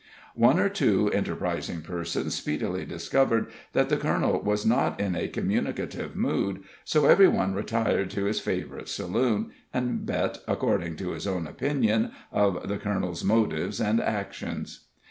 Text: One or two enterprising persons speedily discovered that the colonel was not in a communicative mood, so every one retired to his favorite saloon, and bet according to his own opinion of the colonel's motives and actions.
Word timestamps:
One 0.33 0.59
or 0.59 0.67
two 0.67 1.11
enterprising 1.11 1.83
persons 1.83 2.33
speedily 2.33 2.85
discovered 2.85 3.51
that 3.73 3.89
the 3.89 3.97
colonel 3.97 4.41
was 4.41 4.65
not 4.65 4.99
in 4.99 5.15
a 5.15 5.27
communicative 5.27 6.15
mood, 6.15 6.63
so 6.83 7.05
every 7.05 7.27
one 7.27 7.53
retired 7.53 8.09
to 8.09 8.25
his 8.25 8.39
favorite 8.39 8.89
saloon, 8.89 9.51
and 9.71 10.03
bet 10.03 10.39
according 10.47 10.95
to 10.95 11.11
his 11.11 11.27
own 11.27 11.45
opinion 11.45 12.13
of 12.31 12.67
the 12.67 12.79
colonel's 12.79 13.23
motives 13.23 13.79
and 13.79 14.01
actions. 14.01 14.87